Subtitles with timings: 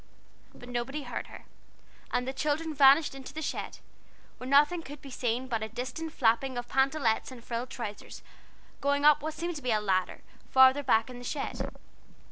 [0.55, 1.45] But nobody heard her,
[2.11, 3.77] and the children vanished into the shed,
[4.39, 8.23] where nothing could be seen but a distant flapping of pantalettes and frilled trousers,
[8.81, 11.71] going up what seemed to be a ladder, farther back in the shed.